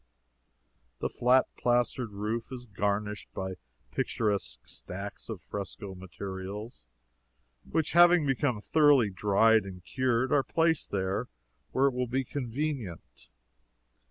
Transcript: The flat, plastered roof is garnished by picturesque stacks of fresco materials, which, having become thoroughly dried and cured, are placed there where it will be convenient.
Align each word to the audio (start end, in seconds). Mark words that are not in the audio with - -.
The 0.97 1.09
flat, 1.09 1.45
plastered 1.55 2.11
roof 2.11 2.51
is 2.51 2.65
garnished 2.65 3.31
by 3.35 3.57
picturesque 3.91 4.67
stacks 4.67 5.29
of 5.29 5.41
fresco 5.43 5.93
materials, 5.93 6.85
which, 7.69 7.91
having 7.91 8.25
become 8.25 8.61
thoroughly 8.61 9.11
dried 9.11 9.63
and 9.63 9.85
cured, 9.85 10.33
are 10.33 10.41
placed 10.41 10.89
there 10.89 11.27
where 11.71 11.85
it 11.85 11.93
will 11.93 12.07
be 12.07 12.23
convenient. 12.23 13.29